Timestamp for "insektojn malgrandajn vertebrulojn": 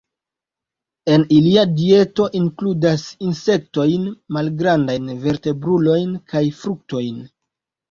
3.29-6.19